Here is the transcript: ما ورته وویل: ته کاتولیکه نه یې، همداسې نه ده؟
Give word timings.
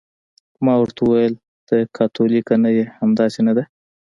ما 0.65 0.73
ورته 0.81 1.01
وویل: 1.03 1.33
ته 1.67 1.75
کاتولیکه 1.97 2.55
نه 2.63 2.69
یې، 2.75 2.85
همداسې 2.99 3.39
نه 3.47 3.53
ده؟ 3.57 3.63